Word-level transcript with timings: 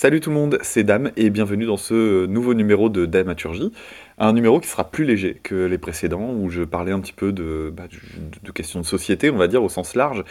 Salut 0.00 0.20
tout 0.20 0.30
le 0.30 0.36
monde, 0.36 0.60
c'est 0.62 0.84
Dame 0.84 1.10
et 1.16 1.28
bienvenue 1.28 1.66
dans 1.66 1.76
ce 1.76 2.24
nouveau 2.26 2.54
numéro 2.54 2.88
de 2.88 3.04
Damaturgie. 3.04 3.72
Un 4.16 4.32
numéro 4.32 4.60
qui 4.60 4.68
sera 4.68 4.88
plus 4.88 5.04
léger 5.04 5.40
que 5.42 5.56
les 5.64 5.76
précédents 5.76 6.34
où 6.34 6.50
je 6.50 6.62
parlais 6.62 6.92
un 6.92 7.00
petit 7.00 7.12
peu 7.12 7.32
de, 7.32 7.72
bah, 7.76 7.88
de 8.44 8.50
questions 8.52 8.78
de 8.78 8.86
société, 8.86 9.28
on 9.28 9.36
va 9.36 9.48
dire, 9.48 9.60
au 9.60 9.68
sens 9.68 9.96
large. 9.96 10.22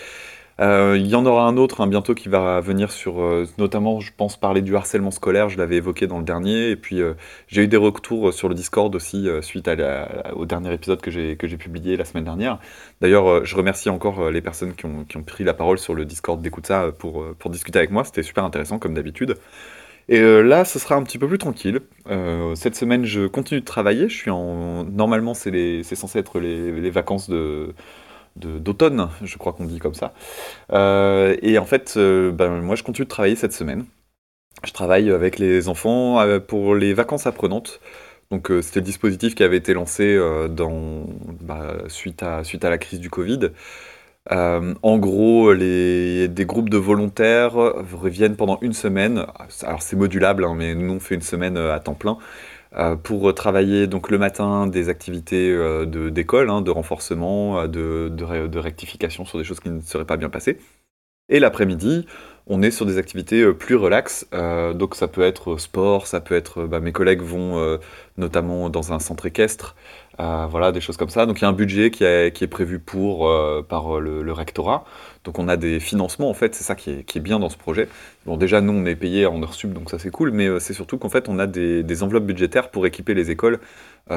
Euh, 0.59 0.97
il 0.99 1.05
y 1.05 1.15
en 1.15 1.25
aura 1.25 1.43
un 1.47 1.55
autre 1.55 1.81
hein, 1.81 1.87
bientôt 1.87 2.15
qui 2.15 2.29
va 2.29 2.59
venir 2.61 2.91
sur, 2.91 3.21
euh, 3.21 3.45
notamment, 3.59 3.99
je 3.99 4.11
pense, 4.15 4.37
parler 4.37 4.61
du 4.61 4.75
harcèlement 4.75 5.11
scolaire. 5.11 5.49
Je 5.49 5.57
l'avais 5.57 5.75
évoqué 5.77 6.07
dans 6.07 6.17
le 6.17 6.23
dernier. 6.23 6.71
Et 6.71 6.75
puis, 6.75 7.01
euh, 7.01 7.13
j'ai 7.47 7.63
eu 7.63 7.67
des 7.67 7.77
retours 7.77 8.33
sur 8.33 8.49
le 8.49 8.55
Discord 8.55 8.93
aussi 8.95 9.27
suite 9.41 9.69
au 10.33 10.45
dernier 10.45 10.73
épisode 10.73 11.01
que 11.01 11.11
j'ai 11.11 11.35
publié 11.35 11.97
la 11.97 12.05
semaine 12.05 12.23
dernière. 12.23 12.59
D'ailleurs, 13.01 13.45
je 13.45 13.55
remercie 13.55 13.89
encore 13.89 14.29
les 14.31 14.41
personnes 14.41 14.73
qui 14.73 14.85
ont, 14.85 15.05
qui 15.05 15.17
ont, 15.17 15.23
pris 15.23 15.43
la 15.43 15.53
parole 15.53 15.77
sur 15.77 15.93
le 15.93 16.05
Discord 16.05 16.41
d'écoute 16.41 16.67
ça 16.67 16.91
pour, 16.97 17.25
pour 17.37 17.51
discuter 17.51 17.79
avec 17.79 17.91
moi. 17.91 18.03
C'était 18.03 18.23
super 18.23 18.43
intéressant, 18.43 18.79
comme 18.79 18.93
d'habitude. 18.93 19.37
Et 20.09 20.21
là, 20.21 20.65
ce 20.65 20.79
sera 20.79 20.95
un 20.95 21.03
petit 21.03 21.17
peu 21.17 21.27
plus 21.27 21.37
tranquille. 21.37 21.81
cette 22.55 22.75
semaine, 22.75 23.05
je 23.05 23.27
continue 23.27 23.59
de 23.59 23.65
travailler. 23.65 24.09
Je 24.09 24.15
suis 24.15 24.31
en. 24.31 24.83
Normalement, 24.85 25.33
c'est 25.33 25.83
censé 25.83 26.19
être 26.19 26.39
les, 26.39 26.71
les 26.71 26.89
vacances 26.89 27.29
de 27.29 27.73
d'automne, 28.37 29.09
je 29.23 29.37
crois 29.37 29.53
qu'on 29.53 29.65
dit 29.65 29.79
comme 29.79 29.93
ça. 29.93 30.13
Euh, 30.71 31.35
et 31.41 31.57
en 31.57 31.65
fait, 31.65 31.95
euh, 31.97 32.31
ben, 32.31 32.61
moi, 32.61 32.75
je 32.75 32.83
continue 32.83 33.05
de 33.05 33.09
travailler 33.09 33.35
cette 33.35 33.53
semaine. 33.53 33.85
Je 34.65 34.71
travaille 34.71 35.11
avec 35.11 35.39
les 35.39 35.67
enfants 35.69 36.19
euh, 36.19 36.39
pour 36.39 36.75
les 36.75 36.93
vacances 36.93 37.27
apprenantes. 37.27 37.79
Donc, 38.31 38.51
c'était 38.61 38.81
le 38.81 38.85
dispositif 38.85 39.35
qui 39.35 39.43
avait 39.43 39.57
été 39.57 39.73
lancé 39.73 40.19
dans, 40.49 41.07
bah, 41.39 41.77
suite, 41.87 42.23
à, 42.23 42.43
suite 42.43 42.65
à 42.65 42.69
la 42.69 42.77
crise 42.77 42.99
du 42.99 43.09
Covid. 43.09 43.51
en 44.29 44.97
gros, 44.97 45.53
les, 45.53 46.27
des 46.27 46.45
groupes 46.45 46.69
de 46.69 46.77
volontaires 46.77 47.53
reviennent 47.53 48.35
pendant 48.35 48.59
une 48.61 48.73
semaine. 48.73 49.25
Alors, 49.63 49.81
c'est 49.81 49.95
modulable, 49.95 50.43
hein, 50.43 50.55
mais 50.57 50.75
nous, 50.75 50.95
on 50.95 50.99
fait 50.99 51.15
une 51.15 51.21
semaine 51.21 51.55
à 51.55 51.79
temps 51.79 51.93
plein. 51.93 52.17
Euh, 52.75 52.95
pour 52.95 53.33
travailler 53.33 53.87
donc 53.87 54.11
le 54.11 54.17
matin 54.17 54.67
des 54.67 54.89
activités 54.89 55.49
euh, 55.51 55.85
d'école, 55.85 56.49
hein, 56.49 56.61
de 56.61 56.71
renforcement, 56.71 57.61
euh, 57.61 57.67
de, 57.67 58.09
de, 58.09 58.59
rectification 58.59 59.25
sur 59.25 59.37
des 59.37 59.45
choses 59.45 59.59
qui 59.59 59.69
ne 59.69 59.81
seraient 59.81 60.05
pas 60.05 60.17
bien 60.17 60.29
passées. 60.29 60.59
Et 61.29 61.39
l'après-midi, 61.39 62.05
on 62.49 62.61
est 62.61 62.71
sur 62.71 62.85
des 62.85 62.97
activités 62.97 63.51
plus 63.53 63.75
relaxes. 63.75 64.27
donc 64.75 64.95
ça 64.95 65.07
peut 65.07 65.21
être 65.21 65.57
sport, 65.57 66.07
ça 66.07 66.19
peut 66.21 66.35
être... 66.35 66.63
Bah, 66.63 66.79
mes 66.79 66.91
collègues 66.91 67.21
vont 67.21 67.79
notamment 68.17 68.69
dans 68.69 68.93
un 68.93 68.99
centre 68.99 69.25
équestre, 69.25 69.75
voilà, 70.17 70.71
des 70.71 70.81
choses 70.81 70.97
comme 70.97 71.09
ça. 71.09 71.25
Donc 71.25 71.39
il 71.39 71.41
y 71.43 71.45
a 71.45 71.49
un 71.49 71.53
budget 71.53 71.91
qui, 71.91 72.03
est 72.03 72.47
prévu 72.49 72.79
pour, 72.79 73.29
par 73.67 73.99
le, 73.99 74.31
rectorat. 74.31 74.85
Donc 75.23 75.39
on 75.39 75.47
a 75.47 75.57
des 75.57 75.79
financements, 75.79 76.29
en 76.29 76.33
fait, 76.33 76.55
c'est 76.55 76.63
ça 76.63 76.75
qui 76.75 76.91
est, 76.91 77.19
bien 77.19 77.39
dans 77.39 77.49
ce 77.49 77.57
projet. 77.57 77.87
Bon, 78.25 78.37
déjà, 78.37 78.61
nous, 78.61 78.73
on 78.73 78.85
est 78.85 78.95
payé 78.95 79.25
en 79.25 79.41
heures 79.43 79.53
sub, 79.53 79.73
donc 79.73 79.89
ça 79.89 79.99
c'est 79.99 80.11
cool, 80.11 80.31
mais 80.31 80.59
c'est 80.59 80.73
surtout 80.73 80.97
qu'en 80.97 81.09
fait, 81.09 81.29
on 81.29 81.39
a 81.39 81.47
des, 81.47 82.03
enveloppes 82.03 82.25
budgétaires 82.25 82.69
pour 82.71 82.85
équiper 82.85 83.13
les 83.13 83.31
écoles 83.31 83.59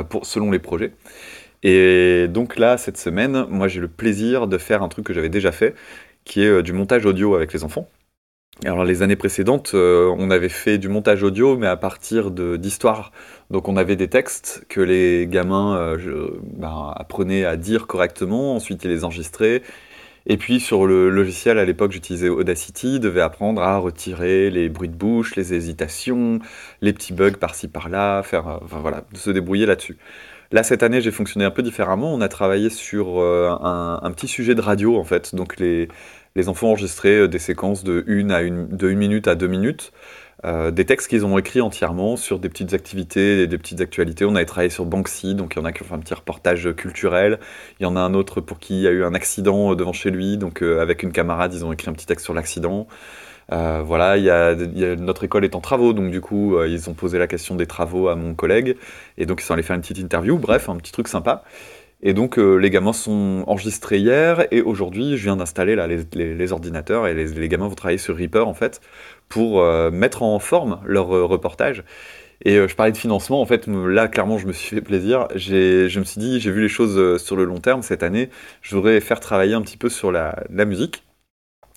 pour, 0.08 0.26
selon 0.26 0.50
les 0.50 0.58
projets. 0.58 0.92
Et 1.62 2.26
donc 2.28 2.56
là, 2.56 2.78
cette 2.78 2.96
semaine, 2.96 3.46
moi 3.50 3.68
j'ai 3.68 3.80
le 3.80 3.88
plaisir 3.88 4.46
de 4.46 4.58
faire 4.58 4.82
un 4.82 4.88
truc 4.88 5.04
que 5.06 5.12
j'avais 5.12 5.28
déjà 5.28 5.52
fait, 5.52 5.74
qui 6.24 6.42
est 6.42 6.46
euh, 6.46 6.62
du 6.62 6.72
montage 6.72 7.04
audio 7.06 7.34
avec 7.34 7.52
les 7.52 7.64
enfants. 7.64 7.88
Alors 8.66 8.84
les 8.84 9.00
années 9.02 9.16
précédentes, 9.16 9.70
euh, 9.72 10.14
on 10.18 10.30
avait 10.30 10.50
fait 10.50 10.76
du 10.76 10.88
montage 10.90 11.22
audio, 11.22 11.56
mais 11.56 11.66
à 11.66 11.78
partir 11.78 12.30
d'histoires. 12.30 13.10
Donc 13.48 13.68
on 13.68 13.76
avait 13.78 13.96
des 13.96 14.08
textes 14.08 14.66
que 14.68 14.82
les 14.82 15.26
gamins 15.26 15.76
euh, 15.78 16.28
ben, 16.42 16.92
apprenaient 16.94 17.46
à 17.46 17.56
dire 17.56 17.86
correctement, 17.86 18.54
ensuite 18.54 18.84
ils 18.84 18.90
les 18.90 19.04
enregistraient. 19.04 19.62
Et 20.26 20.36
puis 20.36 20.60
sur 20.60 20.86
le 20.86 21.08
logiciel, 21.08 21.58
à 21.58 21.64
l'époque 21.64 21.92
j'utilisais 21.92 22.28
Audacity, 22.28 23.00
devait 23.00 23.22
apprendre 23.22 23.62
à 23.62 23.78
retirer 23.78 24.50
les 24.50 24.68
bruits 24.68 24.90
de 24.90 24.94
bouche, 24.94 25.36
les 25.36 25.54
hésitations, 25.54 26.38
les 26.82 26.92
petits 26.92 27.14
bugs 27.14 27.32
par-ci 27.40 27.66
par-là, 27.66 28.22
faire, 28.22 28.60
enfin 28.62 28.80
voilà, 28.80 29.04
se 29.14 29.30
débrouiller 29.30 29.64
là-dessus. 29.64 29.96
Là, 30.52 30.64
cette 30.64 30.82
année, 30.82 31.00
j'ai 31.00 31.12
fonctionné 31.12 31.44
un 31.44 31.52
peu 31.52 31.62
différemment. 31.62 32.12
On 32.12 32.20
a 32.20 32.28
travaillé 32.28 32.70
sur 32.70 33.20
un, 33.20 34.00
un, 34.02 34.10
petit 34.10 34.26
sujet 34.26 34.56
de 34.56 34.60
radio, 34.60 34.98
en 34.98 35.04
fait. 35.04 35.32
Donc, 35.32 35.60
les, 35.60 35.88
les 36.36 36.48
enfants 36.48 36.68
enregistraient 36.68 37.22
euh, 37.22 37.28
des 37.28 37.38
séquences 37.38 37.84
de 37.84 38.04
1 38.08 38.30
à 38.30 38.42
une, 38.42 38.68
de 38.68 38.88
minute 38.90 39.28
à 39.28 39.34
2 39.34 39.46
minutes, 39.46 39.92
euh, 40.44 40.70
des 40.70 40.86
textes 40.86 41.08
qu'ils 41.08 41.26
ont 41.26 41.36
écrits 41.38 41.60
entièrement 41.60 42.16
sur 42.16 42.38
des 42.38 42.48
petites 42.48 42.72
activités 42.72 43.42
et 43.42 43.46
des 43.46 43.58
petites 43.58 43.80
actualités. 43.80 44.24
On 44.24 44.34
avait 44.34 44.46
travaillé 44.46 44.70
sur 44.70 44.86
Banksy, 44.86 45.34
donc 45.34 45.54
il 45.54 45.58
y 45.58 45.62
en 45.62 45.64
a 45.64 45.72
qui 45.72 45.82
ont 45.82 45.86
fait 45.86 45.94
un 45.94 45.98
petit 45.98 46.14
reportage 46.14 46.72
culturel. 46.76 47.38
Il 47.78 47.82
y 47.82 47.86
en 47.86 47.96
a 47.96 48.00
un 48.00 48.14
autre 48.14 48.40
pour 48.40 48.58
qui 48.58 48.78
il 48.78 48.82
y 48.82 48.88
a 48.88 48.90
eu 48.90 49.04
un 49.04 49.14
accident 49.14 49.72
euh, 49.72 49.74
devant 49.74 49.92
chez 49.92 50.10
lui, 50.10 50.38
donc 50.38 50.62
avec 50.62 51.02
une 51.02 51.12
camarade, 51.12 51.52
ils 51.54 51.64
ont 51.64 51.72
écrit 51.72 51.90
un 51.90 51.92
petit 51.92 52.06
texte 52.06 52.24
sur 52.24 52.34
l'accident. 52.34 52.86
voilà, 53.50 54.54
notre 54.96 55.24
école 55.24 55.44
est 55.44 55.54
en 55.54 55.60
travaux, 55.60 55.92
donc 55.92 56.10
du 56.10 56.20
coup, 56.20 56.62
ils 56.64 56.88
ont 56.88 56.94
posé 56.94 57.18
la 57.18 57.26
question 57.26 57.56
des 57.56 57.66
travaux 57.66 58.08
à 58.08 58.14
mon 58.14 58.34
collègue, 58.34 58.76
et 59.18 59.26
donc 59.26 59.42
ils 59.42 59.44
sont 59.44 59.54
allés 59.54 59.62
faire 59.62 59.76
une 59.76 59.82
petite 59.82 59.98
interview, 59.98 60.38
bref, 60.38 60.68
un 60.68 60.76
petit 60.76 60.92
truc 60.92 61.08
sympa. 61.08 61.42
Et 62.02 62.14
donc 62.14 62.38
euh, 62.38 62.56
les 62.56 62.70
gamins 62.70 62.94
sont 62.94 63.44
enregistrés 63.46 63.98
hier 63.98 64.46
et 64.50 64.62
aujourd'hui 64.62 65.18
je 65.18 65.24
viens 65.24 65.36
d'installer 65.36 65.74
là 65.74 65.86
les, 65.86 66.52
ordinateurs 66.52 67.06
et 67.06 67.14
les, 67.14 67.48
gamins 67.48 67.68
vont 67.68 67.74
travailler 67.74 67.98
sur 67.98 68.16
Reaper 68.16 68.48
en 68.48 68.54
fait 68.54 68.80
pour 69.28 69.60
euh, 69.60 69.90
mettre 69.90 70.22
en 70.22 70.38
forme 70.38 70.80
leur 70.86 71.14
euh, 71.14 71.24
reportage. 71.24 71.84
Et 72.42 72.54
je 72.56 72.74
parlais 72.74 72.92
de 72.92 72.96
financement 72.96 73.42
en 73.42 73.44
fait 73.44 73.66
là 73.66 74.08
clairement 74.08 74.38
je 74.38 74.46
me 74.46 74.52
suis 74.52 74.74
fait 74.74 74.80
plaisir. 74.80 75.28
Je 75.34 75.98
me 75.98 76.04
suis 76.04 76.20
dit 76.20 76.40
j'ai 76.40 76.50
vu 76.50 76.62
les 76.62 76.70
choses 76.70 77.22
sur 77.22 77.36
le 77.36 77.44
long 77.44 77.58
terme 77.58 77.82
cette 77.82 78.02
année. 78.02 78.30
Je 78.62 78.74
voudrais 78.74 78.98
faire 79.00 79.20
travailler 79.20 79.52
un 79.52 79.60
petit 79.60 79.76
peu 79.76 79.90
sur 79.90 80.10
la, 80.10 80.34
musique. 80.48 81.02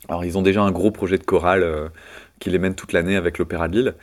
Alors 0.08 0.24
ils 0.24 0.38
ont 0.38 0.42
déjà 0.42 0.62
un 0.62 0.72
gros 0.72 0.90
projet 0.90 1.18
de 1.18 1.26
chorale 1.26 1.92
qui 2.40 2.50
les 2.50 2.60
mène 2.60 2.76
toute 2.76 2.94
l'année 2.94 3.18
avec 3.18 3.40
l'Opéra 3.40 3.68
de 3.68 3.76
Lille. 3.76 3.96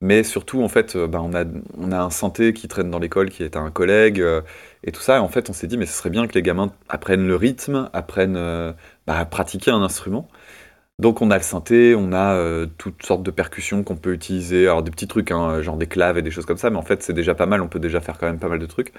Mais 0.00 0.22
surtout, 0.22 0.62
en 0.62 0.68
fait, 0.68 0.96
bah, 0.96 1.20
on, 1.22 1.32
a, 1.92 1.98
un 1.98 2.10
synthé 2.10 2.52
qui 2.52 2.68
traîne 2.68 2.90
dans 2.90 3.00
l'école, 3.00 3.30
qui 3.30 3.42
est 3.42 3.56
un 3.56 3.70
collègue, 3.70 4.24
et 4.84 4.92
tout 4.92 5.00
ça. 5.00 5.16
Et 5.16 5.20
en 5.20 5.28
fait, 5.28 5.50
on 5.50 5.52
s'est 5.52 5.66
dit, 5.66 5.76
mais 5.76 5.86
ce 5.86 5.94
serait 5.94 6.10
bien 6.10 6.26
que 6.26 6.34
les 6.34 6.42
gamins 6.42 6.72
apprennent 6.88 7.26
le 7.26 7.36
rythme, 7.36 7.90
apprennent 7.92 8.36
euh, 8.36 8.72
bah, 9.06 9.18
à 9.18 9.24
pratiquer 9.24 9.70
un 9.70 9.82
instrument. 9.82 10.28
Donc 11.00 11.22
on 11.22 11.30
a 11.30 11.36
le 11.36 11.44
synthé, 11.44 11.94
on 11.96 12.12
a 12.12 12.34
euh, 12.34 12.66
toutes 12.76 13.06
sortes 13.06 13.22
de 13.22 13.30
percussions 13.30 13.84
qu'on 13.84 13.94
peut 13.94 14.12
utiliser, 14.12 14.66
alors 14.66 14.82
des 14.82 14.90
petits 14.90 15.06
trucs, 15.06 15.30
hein, 15.30 15.62
genre 15.62 15.76
des 15.76 15.86
claves 15.86 16.18
et 16.18 16.22
des 16.22 16.32
choses 16.32 16.44
comme 16.44 16.56
ça, 16.56 16.70
mais 16.70 16.76
en 16.76 16.82
fait 16.82 17.04
c'est 17.04 17.12
déjà 17.12 17.36
pas 17.36 17.46
mal, 17.46 17.62
on 17.62 17.68
peut 17.68 17.78
déjà 17.78 18.00
faire 18.00 18.18
quand 18.18 18.26
même 18.26 18.40
pas 18.40 18.48
mal 18.48 18.58
de 18.58 18.66
trucs. 18.66 18.92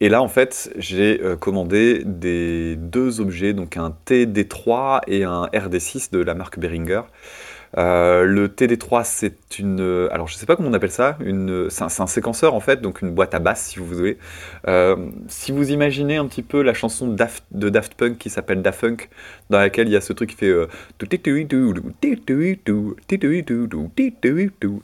Et 0.00 0.08
là 0.08 0.22
en 0.22 0.28
fait 0.28 0.72
j'ai 0.78 1.20
euh, 1.22 1.36
commandé 1.36 2.04
des 2.06 2.76
deux 2.76 3.20
objets, 3.20 3.52
donc 3.52 3.76
un 3.76 3.94
TD3 4.06 5.00
et 5.08 5.24
un 5.24 5.44
RD6 5.52 6.10
de 6.10 6.20
la 6.20 6.34
marque 6.34 6.58
Behringer. 6.58 7.02
Euh, 7.78 8.24
le 8.24 8.48
TD3, 8.48 9.02
c'est 9.04 9.58
une. 9.58 10.08
Alors, 10.10 10.28
je 10.28 10.34
sais 10.34 10.46
pas 10.46 10.56
comment 10.56 10.68
on 10.68 10.74
appelle 10.74 10.90
ça. 10.90 11.16
C'est, 11.70 12.02
un, 12.02 12.06
séquenceur 12.06 12.54
en 12.54 12.60
fait, 12.60 12.80
donc 12.80 13.00
une 13.02 13.10
boîte 13.10 13.34
à 13.34 13.38
basse 13.38 13.64
si 13.64 13.78
vous 13.78 13.86
voulez. 13.86 14.18
Euh, 14.68 14.96
si 15.28 15.52
vous 15.52 15.70
imaginez 15.70 16.16
un 16.16 16.26
petit 16.26 16.42
peu 16.42 16.62
la 16.62 16.74
chanson 16.74 17.08
de 17.08 17.14
Daft, 17.14 17.94
Punk 17.94 18.18
qui 18.18 18.30
s'appelle 18.30 18.62
Daft 18.62 18.80
Punk, 18.80 19.08
dans 19.50 19.58
laquelle 19.58 19.88
il 19.88 19.92
y 19.92 19.96
a 19.96 20.00
ce 20.00 20.12
truc 20.12 20.30
qui 20.30 20.36
fait. 20.36 20.52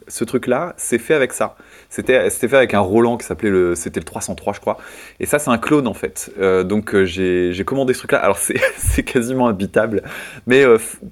ce 0.09 0.25
truc-là, 0.25 0.75
c'est 0.77 0.99
fait 0.99 1.15
avec 1.15 1.33
ça. 1.33 1.57
C'était, 1.91 2.31
fait 2.31 2.57
avec 2.57 2.75
un 2.75 2.81
Roland 2.81 3.17
qui 3.19 3.27
s'appelait 3.27 3.51
le. 3.51 3.75
C'était 3.75 4.01
le 4.01 4.05
303, 4.05 4.55
je 4.55 4.61
crois. 4.61 4.79
Et 5.21 5.27
ça, 5.27 5.39
c'est 5.39 5.51
un 5.51 5.59
clone 5.59 5.87
en 5.87 5.95
fait. 5.95 6.33
Euh, 6.39 6.65
donc, 6.65 6.97
j'ai, 7.05 7.53
j'ai 7.53 7.65
commandé 7.65 7.93
ce 7.93 7.99
truc-là. 8.01 8.19
Alors, 8.19 8.39
c'est, 8.39 8.59
c'est 8.77 9.03
quasiment 9.03 9.47
habitable. 9.47 10.03
Mais 10.47 10.65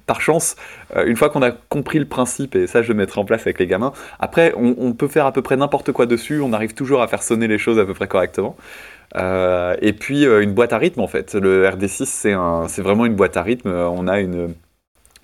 par 0.05 0.21
chance, 0.21 0.55
une 0.95 1.15
fois 1.15 1.29
qu'on 1.29 1.43
a 1.43 1.51
compris 1.69 1.99
le 1.99 2.05
principe, 2.05 2.55
et 2.55 2.67
ça 2.67 2.81
je 2.81 2.89
le 2.89 2.93
mettrai 2.95 3.19
en 3.19 3.25
place 3.25 3.41
avec 3.41 3.59
les 3.59 3.67
gamins. 3.67 3.93
Après, 4.19 4.53
on, 4.55 4.93
peut 4.93 5.07
faire 5.07 5.25
à 5.25 5.31
peu 5.31 5.41
près 5.41 5.57
n'importe 5.57 5.91
quoi 5.91 6.05
dessus, 6.05 6.41
on 6.41 6.53
arrive 6.53 6.73
toujours 6.73 7.01
à 7.01 7.07
faire 7.07 7.23
sonner 7.23 7.47
les 7.47 7.57
choses 7.57 7.79
à 7.79 7.85
peu 7.85 7.93
près 7.93 8.07
correctement. 8.07 8.55
Euh, 9.15 9.75
et 9.81 9.93
puis 9.93 10.25
euh, 10.25 10.41
une 10.41 10.53
boîte 10.53 10.73
à 10.73 10.77
rythme 10.77 10.99
en 10.99 11.07
fait. 11.07 11.33
Le 11.35 11.65
RD6 11.65 12.67
c'est 12.67 12.81
vraiment 12.81 13.05
une 13.05 13.15
boîte 13.15 13.37
à 13.37 13.41
rythme. 13.41 13.69
On 13.69 14.07
a 14.07 14.19
une, 14.19 14.53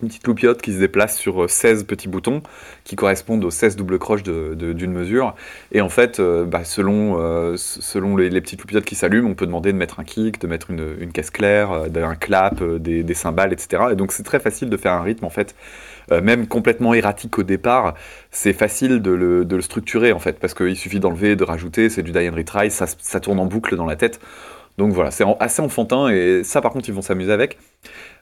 une 0.02 0.08
petite 0.08 0.28
loupiote 0.28 0.62
qui 0.62 0.74
se 0.74 0.80
déplace 0.80 1.18
sur 1.18 1.50
16 1.50 1.82
euh, 1.82 1.86
petits 1.86 2.08
boutons 2.08 2.42
qui 2.84 2.96
correspondent 2.96 3.44
aux 3.44 3.52
16 3.52 3.76
doubles 3.76 4.00
croches 4.00 4.24
d'une 4.24 4.92
mesure. 4.92 5.36
Et 5.72 5.82
en 5.82 5.90
fait, 5.90 6.20
euh, 6.20 6.46
bah, 6.46 6.64
selon, 6.64 7.20
euh, 7.20 7.56
selon 7.58 8.18
les, 8.18 8.42
petites 8.42 8.62
loupiotes 8.62 8.86
qui 8.86 8.96
s'allument, 8.96 9.30
on 9.30 9.36
peut 9.36 9.46
demander 9.46 9.72
de 9.72 9.78
mettre 9.78 10.00
un 10.00 10.04
kick, 10.04 10.42
de 10.42 10.48
mettre 10.48 10.72
une, 10.72 11.12
caisse 11.12 11.30
claire, 11.30 11.72
un 11.72 12.16
clap, 12.16 12.64
des, 12.64 13.04
des, 13.04 13.14
cymbales, 13.14 13.54
etc. 13.54 13.84
Et 13.92 13.96
donc 13.96 14.12
c'est 14.12 14.24
très 14.24 14.40
facile 14.40 14.70
de 14.70 14.78
faire 14.78 14.94
un 14.94 15.02
rythme 15.02 15.26
en 15.26 15.30
fait. 15.30 15.56
même 16.12 16.48
complètement 16.48 16.94
erratique 16.94 17.38
au 17.38 17.44
départ, 17.44 17.94
c'est 18.32 18.54
facile 18.54 19.02
de 19.02 19.12
le, 19.12 19.46
de 19.46 19.56
le, 19.56 19.62
structurer 19.62 20.12
en 20.12 20.20
fait, 20.20 20.40
parce 20.40 20.54
qu'il 20.54 20.76
suffit 20.76 21.00
d'enlever, 21.00 21.36
de 21.36 21.44
rajouter, 21.44 21.90
c'est 21.90 22.04
du 22.04 22.12
die 22.12 22.28
and 22.28 22.36
retry, 22.36 22.72
ça, 22.72 22.86
ça 22.88 23.20
tourne 23.20 23.40
en 23.40 23.46
boucle 23.46 23.76
dans 23.76 23.86
la 23.86 23.96
tête. 23.96 24.20
Donc 24.78 24.92
voilà, 24.92 25.12
c'est 25.12 25.24
assez 25.40 25.62
enfantin 25.62 26.10
et 26.10 26.44
ça 26.44 26.62
par 26.62 26.72
contre 26.72 26.90
ils 26.90 26.96
vont 26.96 27.04
s'amuser 27.04 27.32
avec. 27.32 27.58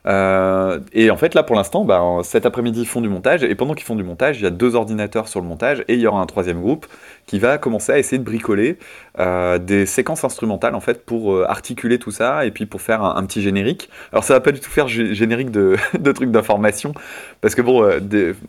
Euh, 0.07 0.79
et 0.93 1.11
en 1.11 1.17
fait, 1.17 1.35
là, 1.35 1.43
pour 1.43 1.55
l'instant, 1.55 1.85
bah, 1.85 2.01
cet 2.23 2.45
après-midi, 2.45 2.81
ils 2.81 2.87
font 2.87 3.01
du 3.01 3.09
montage. 3.09 3.43
Et 3.43 3.55
pendant 3.55 3.73
qu'ils 3.73 3.85
font 3.85 3.95
du 3.95 4.03
montage, 4.03 4.39
il 4.39 4.43
y 4.43 4.47
a 4.47 4.49
deux 4.49 4.75
ordinateurs 4.75 5.27
sur 5.27 5.41
le 5.41 5.47
montage. 5.47 5.83
Et 5.87 5.95
il 5.95 5.99
y 5.99 6.07
aura 6.07 6.21
un 6.21 6.25
troisième 6.25 6.61
groupe 6.61 6.87
qui 7.27 7.39
va 7.39 7.57
commencer 7.57 7.91
à 7.91 7.99
essayer 7.99 8.17
de 8.17 8.23
bricoler 8.23 8.77
euh, 9.19 9.57
des 9.57 9.85
séquences 9.85 10.23
instrumentales, 10.23 10.75
en 10.75 10.79
fait, 10.79 11.05
pour 11.05 11.33
euh, 11.33 11.45
articuler 11.47 11.99
tout 11.99 12.11
ça. 12.11 12.45
Et 12.45 12.51
puis 12.51 12.65
pour 12.65 12.81
faire 12.81 13.03
un, 13.03 13.23
petit 13.25 13.41
générique. 13.41 13.89
Alors, 14.11 14.23
ça 14.23 14.33
va 14.33 14.39
pas 14.39 14.51
du 14.51 14.59
tout 14.59 14.69
faire 14.69 14.87
générique 14.87 15.51
de, 15.51 15.77
trucs 16.11 16.31
d'information. 16.31 16.93
Parce 17.41 17.55
que 17.55 17.61
bon, 17.61 17.87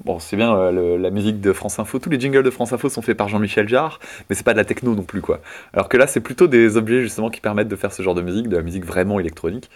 bon 0.05 0.19
c'est 0.19 0.37
bien 0.37 0.71
la 0.73 1.11
musique 1.11 1.41
de 1.41 1.53
France 1.53 1.79
Info. 1.79 1.99
Tous 1.99 2.11
les 2.11 2.19
jingles 2.19 2.43
de 2.43 2.51
France 2.51 2.73
Info 2.73 2.89
sont 2.89 3.03
faits 3.03 3.17
par 3.17 3.29
Jean-Michel 3.29 3.69
Jarre. 3.69 4.01
Mais 4.29 4.37
c'est 4.37 4.45
pas 4.45 4.53
de 4.53 4.59
la 4.59 4.65
techno 4.65 4.95
non 4.95 5.03
plus, 5.03 5.21
quoi. 5.21 5.41
Alors 5.73 5.89
que 5.89 5.97
là, 5.97 6.07
c'est 6.07 6.21
plutôt 6.21 6.47
des 6.47 6.77
objets, 6.77 7.03
justement, 7.03 7.31
qui 7.31 7.41
permettent 7.41 7.69
de 7.69 7.77
faire 7.77 7.93
ce 7.93 8.03
genre 8.03 8.15
de 8.15 8.23
musique, 8.23 8.49
de 8.49 8.57
la 8.57 8.63
musique 8.63 8.85
vraiment 8.85 9.21
électronique. 9.21 9.71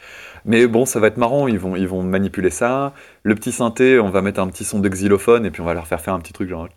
Mais 0.46 0.68
bon, 0.68 0.86
ça 0.86 1.00
va 1.00 1.08
être 1.08 1.16
marrant, 1.16 1.25
ils 1.48 1.58
vont, 1.58 2.02
manipuler 2.02 2.50
ça. 2.50 2.92
Le 3.22 3.34
petit 3.34 3.52
synthé, 3.52 3.98
on 3.98 4.10
va 4.10 4.22
mettre 4.22 4.40
un 4.40 4.48
petit 4.48 4.64
son 4.64 4.78
de 4.78 4.88
xylophone 4.88 5.46
et 5.46 5.50
puis 5.50 5.60
on 5.60 5.64
va 5.64 5.74
leur 5.74 5.86
faire 5.86 6.00
faire 6.00 6.14
un 6.14 6.20
petit 6.20 6.32
truc 6.32 6.48
genre 6.48 6.68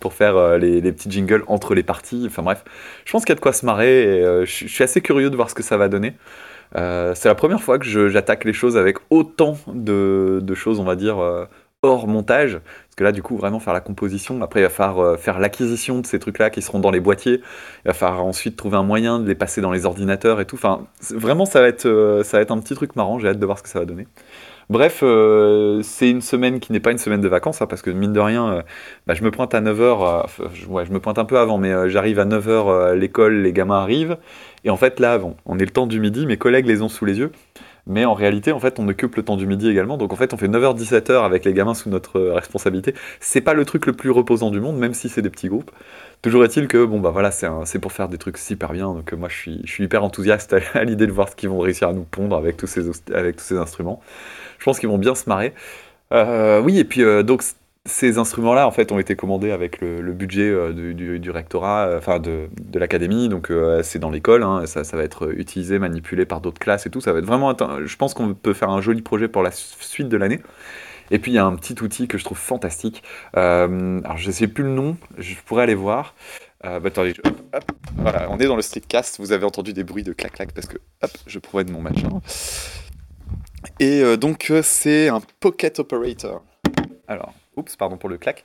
pour 0.00 0.12
faire 0.12 0.36
euh, 0.36 0.58
les, 0.58 0.92
petits 0.92 1.10
jingles 1.10 1.44
entre 1.46 1.74
les 1.74 1.82
parties. 1.82 2.24
Enfin 2.26 2.42
bref, 2.42 2.64
je 3.04 3.12
pense 3.12 3.24
qu'il 3.24 3.30
y 3.30 3.32
a 3.32 3.36
de 3.36 3.40
quoi 3.40 3.52
se 3.52 3.64
marrer 3.66 4.02
et 4.02 4.24
euh, 4.24 4.44
je, 4.44 4.66
suis 4.66 4.84
assez 4.84 5.00
curieux 5.00 5.30
de 5.30 5.36
voir 5.36 5.50
ce 5.50 5.54
que 5.54 5.62
ça 5.62 5.76
va 5.76 5.88
donner. 5.88 6.14
Euh, 6.76 7.14
c'est 7.14 7.28
la 7.28 7.34
première 7.34 7.62
fois 7.62 7.78
que 7.78 8.08
j'attaque 8.08 8.44
les 8.44 8.52
choses 8.52 8.76
avec 8.76 8.98
autant 9.10 9.56
de 9.66 10.54
choses, 10.54 10.78
on 10.78 10.84
va 10.84 10.96
dire, 10.96 11.18
hors 11.82 12.06
montage. 12.06 12.60
Là, 13.00 13.12
du 13.12 13.22
coup, 13.22 13.36
vraiment 13.36 13.60
faire 13.60 13.72
la 13.72 13.80
composition. 13.80 14.40
Après, 14.42 14.60
il 14.60 14.62
va 14.62 14.68
falloir 14.68 14.98
euh, 14.98 15.16
faire 15.16 15.38
l'acquisition 15.38 16.00
de 16.00 16.06
ces 16.06 16.18
trucs-là 16.18 16.50
qui 16.50 16.62
seront 16.62 16.78
dans 16.80 16.90
les 16.90 17.00
boîtiers. 17.00 17.40
Il 17.84 17.88
va 17.88 17.94
falloir 17.94 18.24
ensuite 18.24 18.56
trouver 18.56 18.76
un 18.76 18.82
moyen 18.82 19.18
de 19.20 19.26
les 19.26 19.34
passer 19.34 19.60
dans 19.60 19.72
les 19.72 19.86
ordinateurs 19.86 20.40
et 20.40 20.44
tout. 20.44 20.56
Enfin, 20.56 20.86
vraiment, 21.10 21.46
ça 21.46 21.60
va, 21.60 21.68
être, 21.68 21.86
euh, 21.86 22.22
ça 22.22 22.36
va 22.36 22.42
être 22.42 22.50
un 22.50 22.58
petit 22.58 22.74
truc 22.74 22.96
marrant. 22.96 23.18
J'ai 23.18 23.28
hâte 23.28 23.38
de 23.38 23.46
voir 23.46 23.58
ce 23.58 23.62
que 23.62 23.68
ça 23.68 23.78
va 23.78 23.84
donner. 23.84 24.06
Bref, 24.70 25.00
euh, 25.02 25.82
c'est 25.82 26.08
une 26.08 26.22
semaine 26.22 26.60
qui 26.60 26.72
n'est 26.72 26.80
pas 26.80 26.92
une 26.92 26.98
semaine 26.98 27.20
de 27.20 27.28
vacances, 27.28 27.60
hein, 27.60 27.66
parce 27.66 27.82
que 27.82 27.90
mine 27.90 28.12
de 28.12 28.20
rien, 28.20 28.64
bah, 29.06 29.14
je 29.14 29.22
me 29.22 29.30
pointe 29.30 29.54
à 29.54 29.60
9h, 29.60 30.26
je, 30.54 30.66
ouais, 30.66 30.86
je 30.86 30.92
me 30.92 31.00
pointe 31.00 31.18
un 31.18 31.24
peu 31.24 31.38
avant, 31.38 31.58
mais 31.58 31.90
j'arrive 31.90 32.18
à 32.20 32.24
9h, 32.24 32.94
l'école, 32.94 33.42
les 33.42 33.52
gamins 33.52 33.80
arrivent, 33.82 34.16
et 34.64 34.70
en 34.70 34.76
fait 34.76 35.00
là, 35.00 35.18
on 35.44 35.58
est 35.58 35.64
le 35.64 35.70
temps 35.70 35.86
du 35.86 36.00
midi, 36.00 36.24
mes 36.24 36.36
collègues 36.36 36.66
les 36.66 36.82
ont 36.82 36.88
sous 36.88 37.04
les 37.04 37.18
yeux, 37.18 37.32
mais 37.86 38.04
en 38.04 38.14
réalité, 38.14 38.52
en 38.52 38.60
fait, 38.60 38.78
on 38.78 38.88
occupe 38.88 39.16
le 39.16 39.24
temps 39.24 39.36
du 39.36 39.46
midi 39.46 39.68
également. 39.68 39.96
Donc 39.96 40.12
en 40.12 40.16
fait, 40.16 40.32
on 40.32 40.36
fait 40.36 40.48
9h-17h 40.48 41.24
avec 41.24 41.44
les 41.44 41.52
gamins 41.52 41.74
sous 41.74 41.90
notre 41.90 42.18
euh, 42.18 42.34
responsabilité. 42.34 42.94
C'est 43.20 43.40
pas 43.40 43.54
le 43.54 43.64
truc 43.64 43.86
le 43.86 43.92
plus 43.92 44.10
reposant 44.10 44.50
du 44.50 44.60
monde, 44.60 44.78
même 44.78 44.94
si 44.94 45.08
c'est 45.08 45.22
des 45.22 45.30
petits 45.30 45.48
groupes. 45.48 45.70
Toujours 46.22 46.44
est-il 46.44 46.68
que, 46.68 46.84
bon, 46.84 47.00
bah 47.00 47.10
voilà, 47.10 47.30
c'est 47.30 47.78
pour 47.78 47.92
faire 47.92 48.08
des 48.08 48.18
trucs 48.18 48.38
super 48.38 48.72
bien. 48.72 48.92
Donc 48.92 49.12
euh, 49.12 49.16
moi, 49.16 49.28
je 49.28 49.36
suis, 49.36 49.82
hyper 49.82 50.04
enthousiaste 50.04 50.54
à, 50.74 50.84
l'idée 50.84 51.06
de 51.06 51.12
voir 51.12 51.28
ce 51.28 51.36
qu'ils 51.36 51.48
vont 51.48 51.60
réussir 51.60 51.88
à 51.88 51.92
nous 51.92 52.04
pondre 52.04 52.36
avec 52.36 52.56
tous 52.56 52.66
ces, 52.66 53.56
instruments. 53.56 54.00
Je 54.58 54.64
pense 54.64 54.78
qu'ils 54.78 54.88
vont 54.88 54.98
bien 54.98 55.14
se 55.14 55.28
marrer. 55.28 55.54
Euh, 56.12 56.60
oui, 56.60 56.78
et 56.78 56.84
puis 56.84 57.02
donc 57.24 57.42
ces 57.86 58.18
instruments-là, 58.18 58.66
en 58.66 58.70
fait, 58.70 58.92
ont 58.92 58.98
été 58.98 59.16
commandés 59.16 59.52
avec 59.52 59.80
le, 59.80 60.12
budget 60.12 60.50
euh, 60.50 60.92
du, 60.92 61.30
rectorat, 61.30 61.86
euh, 61.86 61.98
enfin 61.98 62.18
de, 62.18 62.48
l'académie. 62.74 63.28
Donc, 63.28 63.50
euh, 63.50 63.82
c'est 63.82 63.98
dans 63.98 64.10
l'école. 64.10 64.42
Hein, 64.42 64.66
ça, 64.66 64.82
va 64.96 65.02
être 65.02 65.32
utilisé, 65.34 65.78
manipulé 65.78 66.26
par 66.26 66.40
d'autres 66.40 66.58
classes 66.58 66.86
et 66.86 66.90
tout. 66.90 67.00
Ça 67.00 67.12
va 67.12 67.20
être 67.20 67.26
vraiment. 67.26 67.56
Je 67.84 67.96
pense 67.96 68.14
qu'on 68.14 68.34
peut 68.34 68.52
faire 68.52 68.70
un 68.70 68.80
joli 68.80 69.02
projet 69.02 69.28
pour 69.28 69.42
la 69.42 69.50
suite 69.50 70.08
de 70.08 70.16
l'année. 70.16 70.40
Et 71.10 71.18
puis, 71.18 71.32
il 71.32 71.34
y 71.34 71.38
a 71.38 71.44
un 71.44 71.56
petit 71.56 71.80
outil 71.82 72.08
que 72.08 72.18
je 72.18 72.24
trouve 72.24 72.38
fantastique. 72.38 73.02
alors, 73.34 74.16
je 74.16 74.26
ne 74.26 74.32
sais 74.32 74.48
plus 74.48 74.64
le 74.64 74.70
nom. 74.70 74.96
Je 75.18 75.34
pourrais 75.44 75.64
aller 75.64 75.74
voir. 75.74 76.14
Bah, 76.62 76.80
attendez, 76.84 77.14
voilà, 77.96 78.28
on 78.30 78.38
est 78.38 78.46
dans 78.46 78.56
le 78.56 78.62
streetcast. 78.62 79.18
Vous 79.18 79.32
avez 79.32 79.44
entendu 79.44 79.72
des 79.72 79.84
bruits 79.84 80.04
de 80.04 80.12
clac-clac 80.12 80.52
parce 80.52 80.66
que, 80.66 80.78
hop, 81.02 81.10
je 81.26 81.38
de 81.38 81.72
mon 81.72 81.80
machin. 81.80 82.20
Et 83.78 84.16
donc, 84.16 84.52
c'est 84.62 85.08
un 85.08 85.20
Pocket 85.40 85.78
Operator. 85.78 86.42
Alors, 87.08 87.34
Oups, 87.56 87.76
pardon 87.76 87.96
pour 87.96 88.08
le 88.08 88.16
clac. 88.16 88.44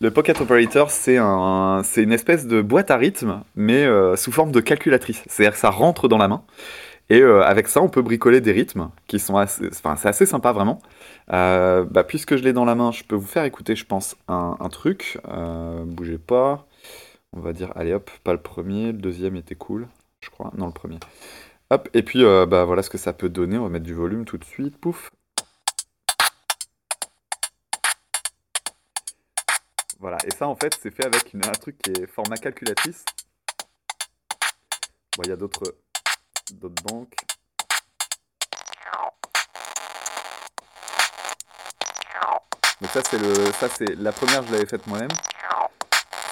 Le 0.00 0.10
Pocket 0.10 0.40
Operator, 0.40 0.90
c'est 0.90 1.16
un, 1.16 1.82
une 1.96 2.12
espèce 2.12 2.46
de 2.46 2.60
boîte 2.60 2.90
à 2.90 2.96
rythme, 2.96 3.42
mais 3.54 3.84
euh, 3.84 4.16
sous 4.16 4.32
forme 4.32 4.52
de 4.52 4.60
calculatrice. 4.60 5.22
C'est-à-dire 5.26 5.52
que 5.52 5.58
ça 5.58 5.70
rentre 5.70 6.08
dans 6.08 6.18
la 6.18 6.28
main. 6.28 6.42
Et 7.08 7.20
euh, 7.20 7.42
avec 7.42 7.68
ça, 7.68 7.80
on 7.82 7.88
peut 7.88 8.02
bricoler 8.02 8.40
des 8.40 8.52
rythmes 8.52 8.90
qui 9.06 9.18
sont 9.18 9.36
assez. 9.36 9.68
Enfin, 9.68 9.96
c'est 9.96 10.08
assez 10.08 10.26
sympa 10.26 10.52
vraiment. 10.52 10.80
Euh, 11.32 11.84
bah, 11.84 12.04
puisque 12.04 12.36
je 12.36 12.42
l'ai 12.42 12.52
dans 12.52 12.64
la 12.64 12.74
main, 12.74 12.90
je 12.92 13.04
peux 13.04 13.14
vous 13.16 13.26
faire 13.26 13.44
écouter, 13.44 13.76
je 13.76 13.84
pense, 13.84 14.16
un, 14.28 14.68
truc. 14.70 15.18
bougez 15.86 16.18
pas. 16.18 16.66
On 17.32 17.40
va 17.40 17.52
dire, 17.52 17.72
allez 17.76 17.92
hop, 17.92 18.10
pas 18.24 18.32
le 18.32 18.40
premier. 18.40 18.86
Le 18.86 18.98
deuxième 18.98 19.36
était 19.36 19.54
cool, 19.54 19.88
je 20.20 20.30
crois. 20.30 20.52
Non, 20.56 20.66
le 20.66 20.72
premier. 20.72 20.98
Hop, 21.70 21.88
et 21.94 22.02
puis 22.02 22.24
bah, 22.24 22.64
voilà 22.64 22.82
ce 22.82 22.90
que 22.90 22.98
ça 22.98 23.12
peut 23.12 23.28
donner. 23.28 23.58
On 23.58 23.64
va 23.64 23.68
mettre 23.68 23.84
du 23.84 23.94
volume 23.94 24.24
tout 24.24 24.38
de 24.38 24.44
suite. 24.44 24.76
Pouf. 24.78 25.10
Voilà, 29.98 30.18
et 30.26 30.30
ça 30.30 30.46
en 30.46 30.54
fait 30.54 30.78
c'est 30.80 30.94
fait 30.94 31.06
avec 31.06 31.34
un 31.34 31.52
truc 31.52 31.78
qui 31.78 31.90
est 31.90 32.06
format 32.06 32.36
calculatrice. 32.36 33.04
Bon, 35.16 35.22
il 35.24 35.30
y 35.30 35.32
a 35.32 35.36
d'autres 35.36 35.74
d'autres 36.54 36.82
banques. 36.84 37.14
Donc 42.80 42.90
ça 42.90 43.00
c'est 43.08 43.18
le 43.18 43.52
ça 43.52 43.68
c'est 43.68 43.96
la 43.96 44.12
première 44.12 44.42
je 44.46 44.52
l'avais 44.52 44.66
faite 44.66 44.86
moi-même. 44.86 45.10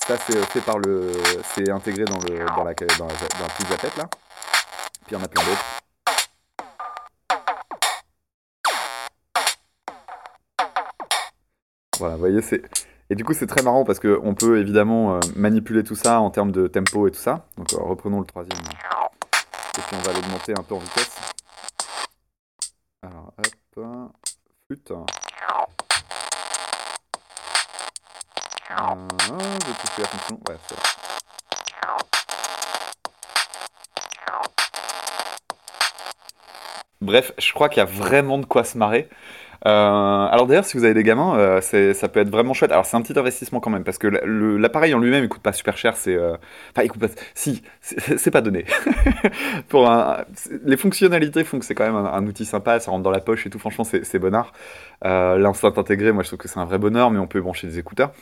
Ça 0.07 0.17
c'est 0.27 0.45
fait 0.47 0.61
par 0.61 0.79
le 0.79 1.13
c'est 1.55 1.71
intégré 1.71 2.05
dans 2.05 2.19
le 2.19 2.45
dans 2.47 2.65
la 2.65 2.75
dans 2.75 3.07
la, 3.07 3.15
dans 3.15 3.47
la 3.47 3.91
là. 3.97 4.09
Puis 5.07 5.11
il 5.11 5.15
y 5.15 5.17
en 5.17 5.25
a 5.25 5.29
plein 5.29 5.43
d'autres. 5.43 5.65
Voilà, 11.99 12.15
vous 12.15 12.21
voyez, 12.21 12.43
c'est 12.43 12.63
et 13.11 13.17
du 13.17 13.25
coup, 13.25 13.35
c'est 13.35 13.47
très 13.47 13.63
marrant 13.63 13.85
parce 13.85 14.01
qu'on 14.01 14.35
peut 14.35 14.59
évidemment 14.59 15.17
euh, 15.17 15.21
manipuler 15.37 15.85
tout 15.85 15.95
ça 15.95 16.21
en 16.21 16.31
termes 16.31 16.53
de 16.53 16.67
tempo 16.69 17.07
et 17.07 17.11
tout 17.11 17.21
ça. 17.21 17.47
Donc, 17.59 17.73
euh, 17.75 17.77
reprenons 17.81 18.21
le 18.21 18.27
troisième. 18.27 18.59
Et 19.77 19.81
puis, 19.81 19.97
on 19.97 20.03
va 20.03 20.13
l'augmenter 20.13 20.53
un 20.57 20.63
peu 20.63 20.75
en 20.75 20.79
vitesse. 20.79 21.17
Alors, 23.03 23.33
hop, 23.39 23.87
flûte. 24.67 24.93
Ah, 28.71 28.95
je 29.29 29.67
vais 29.67 29.75
toucher 29.75 30.03
la 30.03 30.09
fonction. 30.09 30.41
Ouais, 30.49 30.57
c'est 30.69 30.77
Bref, 37.01 37.33
je 37.37 37.53
crois 37.53 37.69
qu'il 37.69 37.79
y 37.79 37.83
a 37.83 37.85
vraiment 37.85 38.39
de 38.39 38.47
quoi 38.47 38.65
se 38.65 38.79
marrer. 38.79 39.11
Euh, 39.67 39.71
alors 39.71 40.47
d'ailleurs, 40.47 40.65
si 40.65 40.77
vous 40.77 40.85
avez 40.85 40.95
des 40.95 41.03
gamins, 41.03 41.37
euh, 41.39 41.61
ça 41.61 42.09
peut 42.09 42.21
être 42.21 42.31
vraiment 42.31 42.55
chouette. 42.55 42.73
Alors 42.73 42.87
c'est 42.87 42.97
un 42.97 43.03
petit 43.03 43.19
investissement 43.19 43.61
quand 43.61 43.71
même, 43.71 43.85
parce 43.85 43.99
que 43.99 44.07
l'appareil 44.07 44.95
en 44.95 44.99
lui-même, 44.99 45.25
il 45.25 45.29
coûte 45.29 45.43
pas 45.43 45.53
super 45.53 45.77
cher. 45.77 45.97
C'est, 45.97 46.15
euh, 46.15 46.37
enfin, 46.71 46.83
il 46.85 46.91
coûte 46.91 47.01
pas. 47.01 47.09
Si, 47.35 47.63
c'est 47.81 48.31
pas 48.31 48.41
donné. 48.41 48.65
Pour 49.69 49.91
les 50.65 50.77
fonctionnalités 50.77 51.45
font 51.45 51.59
que 51.59 51.65
c'est 51.65 51.75
quand 51.75 51.85
même 51.85 51.97
un, 51.97 52.27
outil 52.27 52.45
sympa. 52.45 52.81
Ça 52.81 52.91
rentre 52.91 53.03
dans 53.03 53.11
la 53.11 53.21
poche 53.21 53.47
et 53.47 53.51
tout. 53.51 53.59
Franchement, 53.59 53.85
c'est 53.85 54.19
bonheur. 54.19 54.53
L'enceinte 55.03 55.79
intégrée, 55.79 56.13
moi, 56.13 56.23
je 56.23 56.29
trouve 56.29 56.39
que 56.39 56.49
c'est 56.49 56.61
un 56.61 56.65
vrai 56.65 56.79
bonheur, 56.79 57.11
mais 57.11 57.19
on 57.19 57.27
peut 57.27 57.41
brancher 57.41 57.67
des 57.67 57.79
écouteurs. 57.79 58.13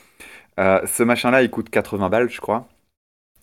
ce 0.59 1.03
machin-là, 1.03 1.43
il 1.43 1.51
coûte 1.51 1.71
80 1.71 2.09
balles, 2.09 2.31
je 2.31 2.41
crois. 2.41 2.67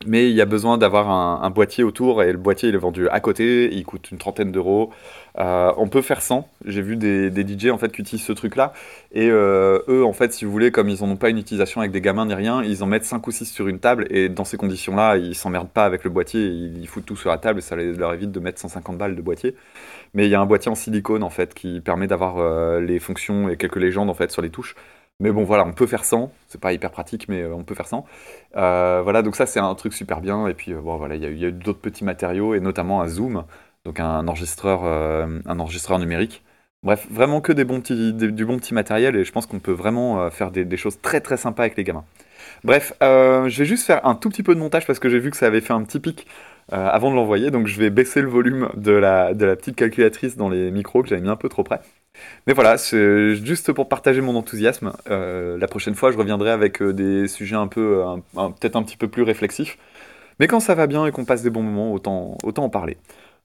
Mais 0.05 0.29
il 0.29 0.35
y 0.35 0.39
a 0.39 0.45
besoin 0.45 0.77
d'avoir 0.77 1.09
un, 1.09 1.49
boîtier 1.49 1.83
autour 1.83 2.23
et 2.23 2.31
le 2.31 2.37
boîtier 2.37 2.69
il 2.69 2.75
est 2.75 2.77
vendu 2.77 3.09
à 3.09 3.19
côté, 3.19 3.69
il 3.73 3.83
coûte 3.83 4.11
une 4.11 4.17
trentaine 4.17 4.49
d'euros. 4.49 4.91
Euh, 5.37 5.73
on 5.75 5.89
peut 5.89 6.01
faire 6.01 6.21
sans. 6.21 6.47
J'ai 6.65 6.81
vu 6.81 6.95
des, 6.95 7.29
DJ 7.29 7.67
en 7.67 7.77
fait 7.77 7.91
qui 7.91 7.99
utilisent 7.99 8.25
ce 8.25 8.31
truc-là 8.31 8.71
et 9.11 9.29
euh, 9.29 9.79
eux 9.89 10.05
en 10.05 10.13
fait 10.13 10.31
si 10.31 10.45
vous 10.45 10.51
voulez 10.51 10.71
comme 10.71 10.87
ils 10.87 11.01
n'en 11.03 11.11
ont 11.11 11.17
pas 11.17 11.29
une 11.29 11.37
utilisation 11.37 11.81
avec 11.81 11.91
des 11.91 11.99
gamins 11.99 12.25
ni 12.25 12.33
rien, 12.33 12.63
ils 12.63 12.81
en 12.81 12.85
mettent 12.85 13.03
5 13.03 13.27
ou 13.27 13.31
6 13.31 13.45
sur 13.47 13.67
une 13.67 13.79
table 13.79 14.07
et 14.09 14.29
dans 14.29 14.45
ces 14.45 14.55
conditions-là 14.55 15.17
ils 15.17 15.35
s'emmerdent 15.35 15.69
pas 15.69 15.83
avec 15.83 16.05
le 16.05 16.09
boîtier, 16.09 16.45
ils, 16.45 16.87
foutent 16.87 17.05
tout 17.05 17.17
sur 17.17 17.29
la 17.29 17.37
table 17.37 17.59
et 17.59 17.61
ça 17.61 17.75
leur 17.75 18.13
évite 18.13 18.31
de 18.31 18.39
mettre 18.39 18.59
150 18.59 18.97
balles 18.97 19.17
de 19.17 19.21
boîtier. 19.21 19.53
Mais 20.13 20.27
il 20.27 20.29
y 20.29 20.35
a 20.35 20.39
un 20.39 20.45
boîtier 20.45 20.71
en 20.71 20.75
silicone 20.75 21.23
en 21.23 21.29
fait 21.29 21.53
qui 21.53 21.81
permet 21.81 22.07
d'avoir 22.07 22.37
euh, 22.37 22.79
les 22.79 22.99
fonctions 22.99 23.49
et 23.49 23.57
quelques 23.57 23.75
légendes 23.75 24.09
en 24.09 24.13
fait 24.13 24.31
sur 24.31 24.41
les 24.41 24.49
touches. 24.49 24.75
Mais 25.21 25.31
bon, 25.31 25.43
voilà, 25.43 25.65
on 25.65 25.73
peut 25.73 25.87
faire 25.87 26.05
sans. 26.05 26.31
C'est 26.47 26.61
pas 26.61 26.71
hyper 26.71 26.91
pratique, 26.91 27.27
mais 27.27 27.41
euh, 27.41 27.53
on 27.53 27.63
peut 27.63 27.75
faire 27.75 27.87
sans. 27.87 28.05
Euh, 28.55 29.01
voilà, 29.03 29.21
donc 29.21 29.35
ça, 29.35 29.45
c'est 29.45 29.59
un 29.59 29.75
truc 29.75 29.93
super 29.93 30.21
bien. 30.21 30.47
Et 30.47 30.53
puis, 30.53 30.71
euh, 30.71 30.79
bon, 30.79 30.95
voilà, 30.95 31.15
il 31.15 31.21
y 31.21 31.25
a, 31.25 31.49
eu 31.49 31.51
d'autres 31.51 31.79
petits 31.81 32.05
matériaux, 32.05 32.55
et 32.55 32.61
notamment 32.61 33.01
un 33.01 33.07
zoom, 33.09 33.43
donc 33.83 33.99
un 33.99 34.27
enregistreur, 34.27 34.83
un 34.85 35.59
enregistreur 35.59 35.99
numérique. 35.99 36.43
Bref, 36.83 37.07
vraiment 37.11 37.41
que 37.41 37.51
des 37.51 37.65
bons 37.65 37.81
petits, 37.81 38.13
du 38.13 38.45
bon 38.45 38.57
petit 38.57 38.73
matériel, 38.73 39.15
et 39.17 39.25
je 39.25 39.31
pense 39.33 39.45
qu'on 39.45 39.59
peut 39.59 39.73
vraiment 39.73 40.29
faire 40.29 40.51
des, 40.51 40.77
choses 40.77 41.01
très 41.01 41.21
très 41.21 41.37
sympas 41.37 41.63
avec 41.63 41.77
les 41.77 41.83
gamins. 41.83 42.05
Bref, 42.63 42.93
je 43.01 43.57
vais 43.57 43.65
juste 43.65 43.85
faire 43.85 44.05
un 44.05 44.15
tout 44.15 44.29
petit 44.29 44.43
peu 44.43 44.55
de 44.55 44.59
montage 44.59 44.87
parce 44.87 44.99
que 44.99 45.09
j'ai 45.09 45.19
vu 45.19 45.31
que 45.31 45.37
ça 45.37 45.47
avait 45.47 45.61
fait 45.61 45.73
un 45.73 45.83
petit 45.83 45.99
pic 45.99 46.27
avant 46.71 47.11
de 47.11 47.15
l'envoyer, 47.15 47.51
donc 47.51 47.67
je 47.67 47.79
vais 47.79 47.89
baisser 47.89 48.21
le 48.21 48.29
volume 48.29 48.69
de 48.75 48.91
la, 48.91 49.33
de 49.33 49.45
la 49.45 49.55
petite 49.55 49.75
calculatrice 49.75 50.37
dans 50.37 50.49
les 50.49 50.71
micros 50.71 51.03
que 51.03 51.09
j'avais 51.09 51.21
mis 51.21 51.29
un 51.29 51.35
peu 51.35 51.49
trop 51.49 51.63
près. 51.63 51.81
Mais 52.47 52.53
voilà, 52.53 52.77
c'est 52.77 53.35
juste 53.35 53.71
pour 53.73 53.89
partager 53.89 54.21
mon 54.21 54.35
enthousiasme. 54.35 54.93
Euh, 55.09 55.57
la 55.57 55.67
prochaine 55.67 55.95
fois, 55.95 56.11
je 56.11 56.17
reviendrai 56.17 56.51
avec 56.51 56.81
euh, 56.81 56.93
des 56.93 57.27
sujets 57.27 57.55
un 57.55 57.67
peu, 57.67 58.03
peut-être 58.33 58.75
un 58.75 58.83
petit 58.83 58.97
peu 58.97 59.07
plus 59.07 59.23
réflexifs. 59.23 59.77
Mais 60.39 60.47
quand 60.47 60.59
ça 60.59 60.75
va 60.75 60.87
bien 60.87 61.05
et 61.05 61.11
qu'on 61.11 61.25
passe 61.25 61.43
des 61.43 61.49
bons 61.49 61.63
moments, 61.63 61.91
autant, 61.93 62.37
autant 62.43 62.63
en 62.63 62.69
parler. 62.69 62.97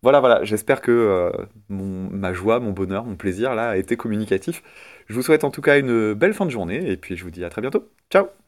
Voilà, 0.02 0.21
voilà, 0.21 0.45
j'espère 0.45 0.81
que 0.83 0.90
euh, 0.93 1.31
ma 1.71 2.35
joie, 2.35 2.61
mon 2.61 2.73
bonheur, 2.73 3.04
mon 3.04 3.16
plaisir 3.16 3.54
là 3.54 3.71
a 3.71 3.76
été 3.76 3.97
communicatif. 3.97 4.62
Je 5.09 5.14
vous 5.14 5.23
souhaite 5.23 5.45
en 5.45 5.50
tout 5.50 5.62
cas 5.62 5.78
une 5.78 6.12
belle 6.12 6.35
fin 6.35 6.45
de 6.45 6.50
journée 6.50 6.90
et 6.90 6.97
puis 6.99 7.16
je 7.16 7.25
vous 7.25 7.31
dis 7.31 7.45
à 7.45 7.49
très 7.49 7.62
bientôt. 7.62 7.88
Ciao! 8.11 8.43